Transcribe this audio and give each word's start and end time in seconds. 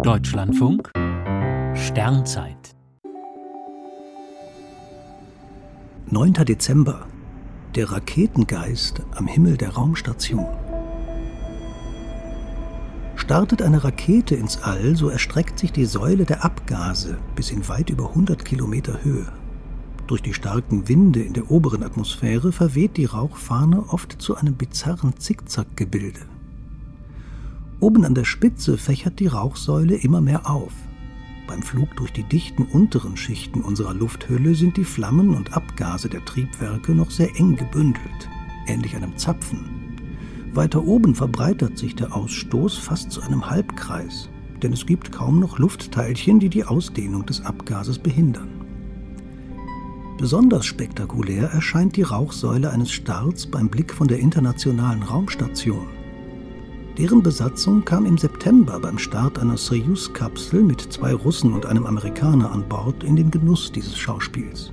Deutschlandfunk 0.00 0.90
Sternzeit 1.74 2.74
9. 6.10 6.32
Dezember. 6.32 7.06
Der 7.76 7.92
Raketengeist 7.92 9.02
am 9.14 9.28
Himmel 9.28 9.56
der 9.56 9.74
Raumstation. 9.74 10.46
Startet 13.16 13.62
eine 13.62 13.84
Rakete 13.84 14.34
ins 14.34 14.62
All, 14.62 14.96
so 14.96 15.08
erstreckt 15.10 15.58
sich 15.58 15.70
die 15.70 15.84
Säule 15.84 16.24
der 16.24 16.44
Abgase 16.44 17.18
bis 17.36 17.50
in 17.50 17.68
weit 17.68 17.90
über 17.90 18.08
100 18.08 18.44
Kilometer 18.44 19.04
Höhe. 19.04 19.30
Durch 20.06 20.22
die 20.22 20.34
starken 20.34 20.88
Winde 20.88 21.22
in 21.22 21.34
der 21.34 21.50
oberen 21.50 21.82
Atmosphäre 21.84 22.50
verweht 22.50 22.96
die 22.96 23.04
Rauchfahne 23.04 23.84
oft 23.88 24.20
zu 24.20 24.36
einem 24.36 24.54
bizarren 24.54 25.18
Zickzackgebilde. 25.18 26.31
Oben 27.82 28.04
an 28.04 28.14
der 28.14 28.24
Spitze 28.24 28.78
fächert 28.78 29.18
die 29.18 29.26
Rauchsäule 29.26 29.96
immer 29.96 30.20
mehr 30.20 30.48
auf. 30.48 30.72
Beim 31.48 31.62
Flug 31.62 31.96
durch 31.96 32.12
die 32.12 32.22
dichten 32.22 32.62
unteren 32.62 33.16
Schichten 33.16 33.60
unserer 33.60 33.92
Lufthülle 33.92 34.54
sind 34.54 34.76
die 34.76 34.84
Flammen 34.84 35.34
und 35.34 35.56
Abgase 35.56 36.08
der 36.08 36.24
Triebwerke 36.24 36.92
noch 36.92 37.10
sehr 37.10 37.34
eng 37.40 37.56
gebündelt, 37.56 38.30
ähnlich 38.68 38.94
einem 38.94 39.16
Zapfen. 39.18 39.98
Weiter 40.52 40.84
oben 40.84 41.16
verbreitert 41.16 41.76
sich 41.76 41.96
der 41.96 42.14
Ausstoß 42.14 42.78
fast 42.78 43.10
zu 43.10 43.20
einem 43.20 43.50
Halbkreis, 43.50 44.28
denn 44.62 44.72
es 44.72 44.86
gibt 44.86 45.10
kaum 45.10 45.40
noch 45.40 45.58
Luftteilchen, 45.58 46.38
die 46.38 46.50
die 46.50 46.64
Ausdehnung 46.64 47.26
des 47.26 47.44
Abgases 47.44 47.98
behindern. 47.98 48.64
Besonders 50.18 50.66
spektakulär 50.66 51.50
erscheint 51.50 51.96
die 51.96 52.02
Rauchsäule 52.02 52.70
eines 52.70 52.92
Starts 52.92 53.44
beim 53.44 53.68
Blick 53.68 53.92
von 53.92 54.06
der 54.06 54.20
Internationalen 54.20 55.02
Raumstation. 55.02 56.01
Deren 56.98 57.22
Besatzung 57.22 57.86
kam 57.86 58.04
im 58.04 58.18
September 58.18 58.78
beim 58.78 58.98
Start 58.98 59.38
einer 59.38 59.56
Soyuz-Kapsel 59.56 60.62
mit 60.62 60.80
zwei 60.92 61.14
Russen 61.14 61.54
und 61.54 61.64
einem 61.64 61.86
Amerikaner 61.86 62.52
an 62.52 62.68
Bord 62.68 63.02
in 63.02 63.16
den 63.16 63.30
Genuss 63.30 63.72
dieses 63.72 63.96
Schauspiels. 63.96 64.72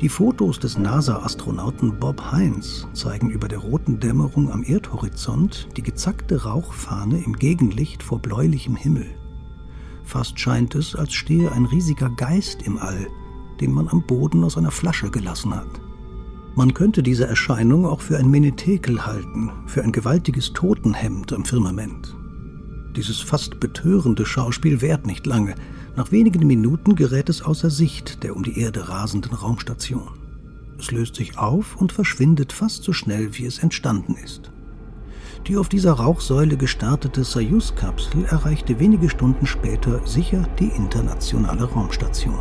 Die 0.00 0.08
Fotos 0.08 0.58
des 0.58 0.78
NASA-Astronauten 0.78 2.00
Bob 2.00 2.32
Heinz 2.32 2.88
zeigen 2.92 3.30
über 3.30 3.46
der 3.46 3.58
roten 3.58 4.00
Dämmerung 4.00 4.50
am 4.50 4.64
Erdhorizont 4.64 5.68
die 5.76 5.82
gezackte 5.82 6.42
Rauchfahne 6.42 7.22
im 7.22 7.34
Gegenlicht 7.34 8.02
vor 8.02 8.18
bläulichem 8.18 8.74
Himmel. 8.74 9.06
Fast 10.02 10.40
scheint 10.40 10.74
es, 10.74 10.96
als 10.96 11.12
stehe 11.12 11.52
ein 11.52 11.66
riesiger 11.66 12.10
Geist 12.10 12.62
im 12.62 12.78
All, 12.78 13.06
den 13.60 13.72
man 13.72 13.86
am 13.88 14.02
Boden 14.02 14.42
aus 14.42 14.58
einer 14.58 14.72
Flasche 14.72 15.10
gelassen 15.10 15.54
hat. 15.54 15.80
Man 16.56 16.74
könnte 16.74 17.02
diese 17.02 17.26
Erscheinung 17.26 17.86
auch 17.86 18.00
für 18.00 18.18
ein 18.18 18.30
Menetekel 18.30 19.06
halten, 19.06 19.50
für 19.66 19.82
ein 19.82 19.92
gewaltiges 19.92 20.52
Totenhemd 20.52 21.32
am 21.32 21.44
Firmament. 21.44 22.16
Dieses 22.96 23.20
fast 23.20 23.60
betörende 23.60 24.26
Schauspiel 24.26 24.80
währt 24.80 25.06
nicht 25.06 25.26
lange. 25.26 25.54
Nach 25.96 26.10
wenigen 26.10 26.46
Minuten 26.46 26.96
gerät 26.96 27.28
es 27.28 27.42
außer 27.42 27.70
Sicht 27.70 28.24
der 28.24 28.34
um 28.34 28.42
die 28.42 28.58
Erde 28.58 28.88
rasenden 28.88 29.32
Raumstation. 29.32 30.08
Es 30.78 30.90
löst 30.90 31.14
sich 31.14 31.38
auf 31.38 31.76
und 31.76 31.92
verschwindet 31.92 32.52
fast 32.52 32.82
so 32.82 32.92
schnell, 32.92 33.36
wie 33.38 33.46
es 33.46 33.58
entstanden 33.58 34.16
ist. 34.16 34.50
Die 35.46 35.56
auf 35.56 35.68
dieser 35.68 35.92
Rauchsäule 35.92 36.56
gestartete 36.56 37.22
Soyuz-Kapsel 37.22 38.24
erreichte 38.24 38.78
wenige 38.80 39.08
Stunden 39.08 39.46
später 39.46 40.06
sicher 40.06 40.48
die 40.58 40.68
internationale 40.68 41.64
Raumstation. 41.64 42.40